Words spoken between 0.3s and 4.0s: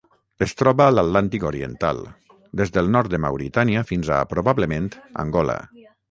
Es troba a l'Atlàntic oriental: des del nord de Mauritània